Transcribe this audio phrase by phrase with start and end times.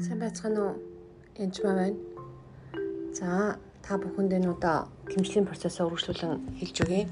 [0.00, 0.74] Сайн байцгаана уу?
[1.36, 1.98] Энд маа байна.
[3.12, 7.04] За, та бүхэнд энэ удаа гимшлийн процессыг үргэлжлүүлэн хэлж өгье.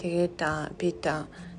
[0.00, 0.40] Тэгээд
[0.80, 1.04] бид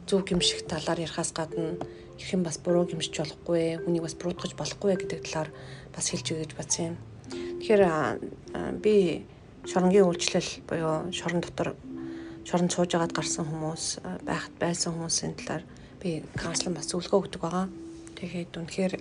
[0.09, 1.77] зөв гимших талаар ярихаас гадна
[2.17, 5.49] хэрхэн бас буруу гимшиж болохгүй, хүнийг бас буруутгаж болохгүй гэдэг талаар
[5.93, 6.97] бас хэлж өгье гэж бодсон юм.
[7.61, 7.83] Тэгэхээр
[8.81, 9.21] би
[9.69, 11.77] шоронгийн үйлчлэл буюу шорон дотор
[12.41, 15.63] шоронд сууж агаад гарсан хүмүүс, байхад байсан хүмүүсийн талаар
[16.01, 17.84] би каунслинг бас зөвлөгөө өгдөг байгаа.
[18.15, 18.93] Тэгээд үнэхээр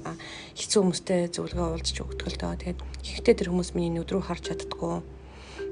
[0.59, 2.55] хэцүү хүмүүстэй зөвлөгөө уулзч өгдөг л доо.
[2.59, 5.01] Тэгээд ихтэй тэр хүмүүс миний нүд рүү харж чаддгүй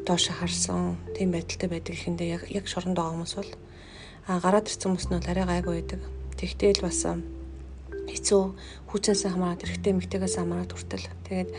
[0.06, 3.52] доош харсан тийм байдалтай байдаг ихэндээ яг яг шоронд байгаа хүмүүс бол
[4.26, 6.00] а гараад ирсэн хүмүүс нь бол арай гайгүй байдаг.
[6.38, 7.00] Тэгтэл бас
[8.10, 8.42] хэцүү
[8.90, 11.50] хүчнээс хамаарат эрэгтэй мэгтэйгээс хамаарат хүртэл тэгээд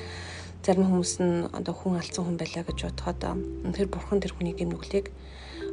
[0.63, 3.21] зарим хүмүүс нь одоо хүн алдсан хүн байлаа гэж бодоход
[3.67, 5.11] үнэхээр бурхан тэр хүний гэм нүглийг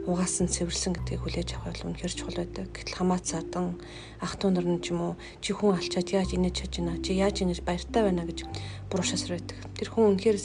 [0.08, 2.72] угаасан цэвэрлсэн гэдгийг хүлээж авах бол үнэхэр чухал байдаг.
[2.72, 3.76] Гэтэл хамаац садан
[4.20, 5.14] ах トゥ нар нь ч юм уу
[5.44, 8.48] чи хүн алчаад яаж инээж чаж байна чи яаж инээж баяртай байна гэж
[8.88, 9.58] буруу шасар байдаг.
[9.76, 10.38] Тэр хүн үнэхээр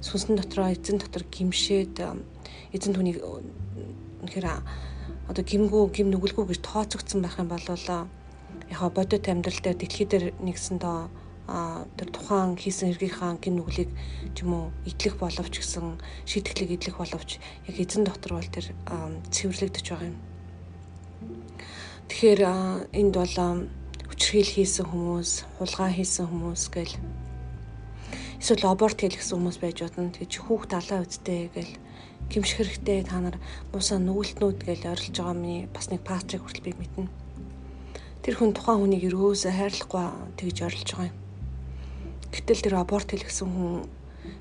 [0.00, 2.00] сүнсэн дотроо эзэн дотор гимшээд
[2.72, 4.46] эзэн түүнийг үнэхээр
[5.28, 10.32] одоо гимгүү гим нүгэлгүй гэж тооцогдсон байх юм бол яг бодит амьдрал дээр дэлхий дээр
[10.40, 11.08] нэгсэн доо
[11.44, 13.92] тэр тухайн хийсэн хэргийнхаа гин нүглийг
[14.32, 17.36] ч юм уу идэх боловч гэсэн шийтгэлийг идэх боловч
[17.68, 18.72] яг эзэн дотор бол тэр
[19.28, 20.18] цэвэрлэгдэж байгаа юм.
[22.08, 22.40] Тэгэхээр
[22.96, 23.36] энд бол
[24.08, 26.96] хүчрхийл хийсэн хүмүүс, хулгай хийсэн хүмүүс гэл
[28.40, 30.16] эсвэл аборт хийлгсэн хүмүүс байж бодно.
[30.16, 31.72] Тэгээ чи хүүхд алаа үсттэй гэл
[32.32, 33.36] гимших хэрэгтэй та нар
[33.68, 37.12] муусаа нүгэлтнүүд гэл орилж байгаа миний бас нэг пастрыг хүртэл би мэднэ.
[38.24, 40.04] Тэр хүн тухайн хүнийг өрөөсөө хайрлахгүй
[40.40, 41.23] тэгж орилж байгаа юм
[42.34, 43.86] Гэтэл тэр аборт хийлгсэн хүн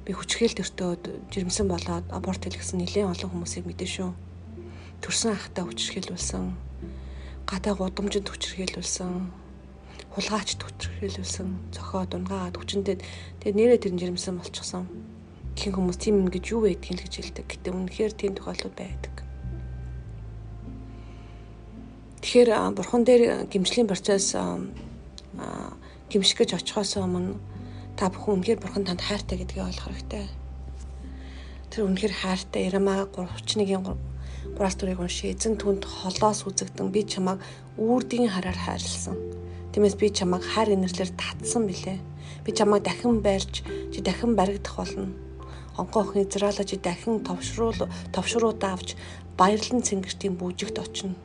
[0.02, 4.10] би хүчгээл төртөөд жирэмсэн болоод аборт хийлгсэн нэлээд олон хүмүүсийг мэдэн шүү.
[5.06, 6.44] Төрсөн ахтаа хүчрхийлүүлсэн,
[7.46, 9.14] гадаа гудамжинд хүчрхийлүүлсэн,
[10.10, 12.98] хулгайч хүчрхийлүүлсэн, цохоо дунгаагаад хүчнтэй
[13.46, 14.90] тэгээд нэрээ тэр жирэмсэн болчихсон.
[15.54, 17.46] Гэх хүмүүс тийм юм гэж юу байдгийг л гэж хэлдэг.
[17.46, 19.14] Гэтэ үнэхээр тийм тохиолдол байдаг.
[22.26, 24.34] Тэгэхээр бурхан дээр гимшлийн процесс
[26.10, 27.38] гимших гэж очихоос өмнө
[27.98, 30.26] та бүхэн үнэхээр бурхан танд хайртай гэдгийг ойлгох хэрэгтэй.
[31.70, 33.86] Тэр үнэхээр хайртай Ирамаа 31-ийн
[34.58, 35.34] 3-аас 4-ыг уншия.
[35.34, 37.40] Эзэн түнд холоос үзэгдэн би чамайг
[37.78, 39.18] үрдийн хараар хайрлсан.
[39.72, 41.98] Тиймээс би чамайг хайр инэрлэр татсан билээ.
[42.46, 45.10] Би чамайг дахин байрч чи дахин баригдах болно.
[45.78, 48.94] Онгоох Израилаа чи дахин товшруул товшруу давж
[49.38, 51.16] баярлан цэнгэртийн бүжигт очино.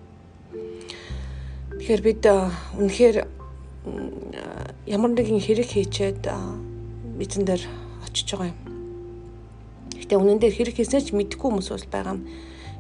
[1.77, 2.23] Тэгэхээр бид
[2.81, 3.17] үнэхээр
[4.87, 6.23] ямар нэгэн хэрэг хийчээд
[7.19, 7.63] эзэн дээр
[8.07, 8.61] очиж байгаа юм.
[9.99, 12.23] Гэтэ үнэн дээр хэрэг хийснээр ч мэдэхгүй хүмүүс бол байгаа юм.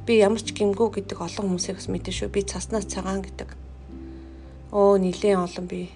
[0.06, 2.32] Би ямар ч гимгүү гэдэг олон хүмүүсийг бас мэдэн шүү.
[2.32, 3.52] Би цаснаас цагаан гэдэг.
[4.72, 5.92] Оо нилээн олон би.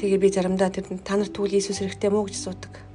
[0.00, 2.91] Тэгээ би заримдаа тэр та нар тэгвэл Иесус хэрэгтэй мүү гэж асуудаг.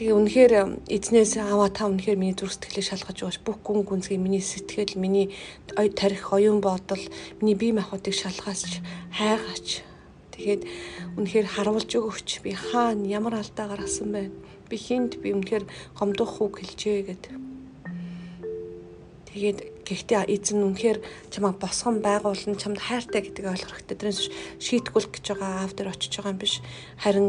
[0.00, 0.52] Тэгээ үнэхээр
[0.88, 3.44] эзнээс аваа та үнэхээр миний зүрх сэтгэлийг шалгаж өгөөч.
[3.44, 5.28] Бүх гүн гүнзгий миний сэтгэл, миний
[5.76, 7.04] тарих оюун бодол,
[7.44, 8.80] миний бие махбодыг шалгаач,
[9.12, 9.84] хайгаач.
[10.32, 10.64] Тэгээд
[11.20, 12.40] үнэхээр харуулж өгөөч.
[12.40, 14.32] Би хаана ямар алдаа гаргасан бэ?
[14.72, 17.36] Би хинт би үнэхээр гомдох үг хэлжээ гэдэг.
[19.36, 21.02] Тэгээд Гэхдээ эзэн үнэхээр
[21.34, 23.98] чамайг босгон байгуулна, чамд хайртай гэдгийг ойлгох хэрэгтэй.
[23.98, 24.22] Тэрнээс
[24.62, 26.62] шийтгүүлэх гэж байгаа аав дээр очиж байгаа юм биш.
[27.02, 27.28] Харин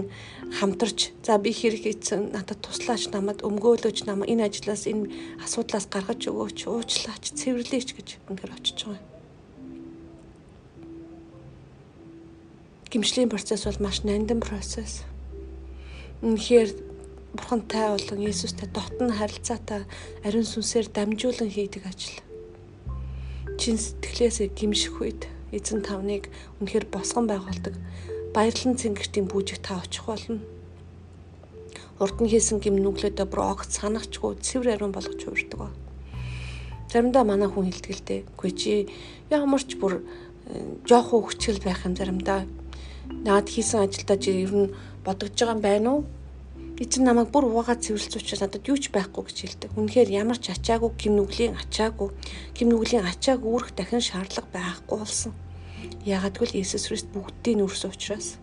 [0.62, 5.10] хамтарч за би хэрэг хийсэн надад туслаач намайг өмгөөлөөч намайг энэ ажлаас энэ
[5.42, 9.10] асуудлаас гаргаж өгөөч, уучлаач, цэвэрлээч гэж үнэхээр очиж байгаа юм.
[12.94, 15.02] Гимшлийн процесс бол маш нандин процесс.
[16.22, 16.70] Үнэхээр
[17.34, 19.88] Бурхантай болон Иесустай дотн харилцаатай
[20.28, 22.20] ариун сүнсээр дамжуулан хийдэг ажил
[23.62, 27.78] чин сэтгэлээсээ гимших үед эзэн тавныг үнэхээр босгон байгуулдаг
[28.34, 30.42] баярлан цэнгэртийн бүжиг та очих болно.
[32.02, 35.78] Урд нь хийсэн гим нүглөөдөө бүр огт санахчгүй цэвэр ариун болгож хувирдаг.
[36.90, 38.26] Заримдаа манай хүн хэлтгэлтэй.
[38.34, 38.90] Гүй чи
[39.30, 42.50] ямар ч бүр э, жоохон хүчил байх юм заримдаа.
[43.14, 44.74] Наад хийсэн ажилдаа чи ер нь
[45.06, 46.02] бодогдож байгаа юм байна уу?
[46.82, 49.78] Эзэн намайг бүр угаагаа цэвэрлж учраас надад юу ч байхгүй гэж хэлдэг.
[49.78, 52.10] Үнэхээр ямар ч ачаагүй гим нүглийн ачаагүй
[52.58, 55.34] гим нүглийн ачааг үүрэх дахин шаардлага байхгүй болсон.
[56.02, 58.42] Яагад гэвэл Иесус Христ бүгдийг нүрс учраас.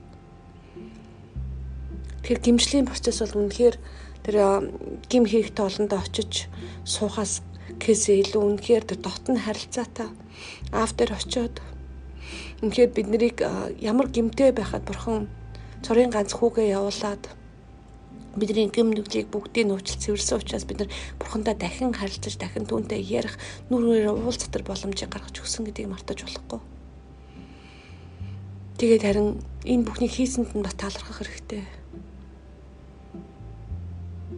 [2.23, 3.77] Тэгэхээр гимжлийн процесс бол үнэхээр
[4.23, 4.37] тэр
[5.11, 6.47] гим хийхтэй олондоо очиж
[6.87, 7.43] суухаас
[7.83, 10.09] гэсээ илүү үнэхээр тэр дотн харилцаатай
[10.71, 11.59] автер очиод
[12.63, 13.37] үнэхээр бид нарыг
[13.83, 15.27] ямар гимтэй байхад бурхан
[15.83, 17.23] цорын ганц хүүгээ явуулаад
[18.39, 23.37] бидний гэм нүглийг бүгдийг нууцлж цэвэрсэн учраас бид нар бурхандаа дахин харилцаж дахин түүнтэй ярих
[23.69, 26.61] нүрээр уулзтар боломжийг гаргаж өгсөн гэдгийг мартаж болохгүй.
[28.79, 31.67] Тэгээд харин энэ бүхнийг хийсэнд нь бас талархах хэрэгтэй.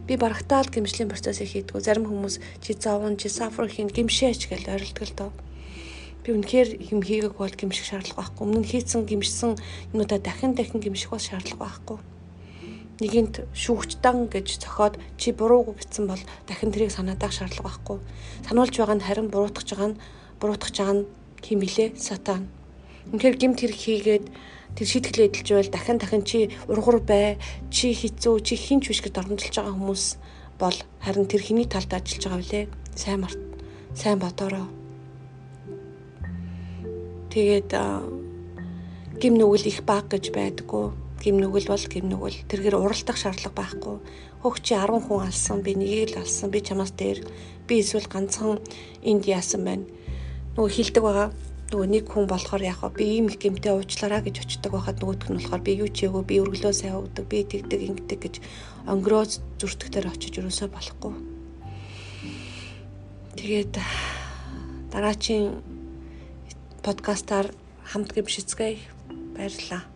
[0.09, 1.77] Би барагтаал гимшлийн процессыг хийдгүү.
[1.77, 5.31] Зарим хүмүүс чи зовн, чи сафр хийн гимшээч гэж орилдог л доо.
[6.25, 8.41] Би үнэхээр юм хийгээг бол гимших шаардлага байхгүй.
[8.41, 9.61] Өмнө нь хийсэн гимшсэн
[9.93, 11.97] юмудаа дахин дахин гимших бас шаардлага байхгүй.
[13.01, 17.97] Нэгэнт шүүгчтан гэж цохоод чи буруугүй гэсэн бол дахин тэрийг санаадах шаардлага байхгүй.
[18.45, 19.99] Сануулж байгаа нь харин буруутгаж байгаа нь
[20.37, 21.09] буруутгаж байгаа нь
[21.41, 22.45] хин блэ сатан.
[23.09, 24.25] Үнэхээр гимт хэрэг хийгээд
[24.77, 27.41] тэр шийтгэлээ эдэлж байвал дахин дахин чи ургуур бай,
[27.73, 30.05] чи хизүү, чи хинч биш гэж дормжилж байгаа хүмүүс
[30.61, 32.65] бол харин тэр хиний талд ажиллаж байгаа үлээ.
[32.93, 33.41] Сайн март.
[33.97, 34.69] Сайн бодороо.
[37.33, 37.73] Тэгээд
[39.17, 41.00] гим нүгэл их баг гэж байдаггүй.
[41.21, 42.49] Гим нүгэл бол гим нүгэл.
[42.49, 43.95] Тэргээр уралдах шаардлага байхгүй.
[44.41, 47.21] Хөх чи 10 хүн алсан, би нэгийг л алсан, би чамаас дээр.
[47.69, 48.57] Би эсвэл ганцхан
[49.05, 49.85] энд яасан байна.
[50.57, 51.29] Нөгөө хилдэг байгаа.
[51.69, 55.37] Нөгөө нэг хүн болохоор яг би ийм их гимтэй уучлаараа гэж очдог байхад нөгөөх нь
[55.37, 58.35] болохоор би юу ч яагүй, би өргөлөө сайн өгдөг, би тэгдэг, ингэдэг гэж
[58.89, 61.13] онгороо зүртгтэр очиж өрөөсөө болохгүй.
[63.39, 63.79] Тэгээд
[64.91, 65.63] дараачийн
[66.83, 67.53] подкастаар
[67.87, 68.81] хамт гимшицгээе.
[69.37, 69.90] Баярлалаа.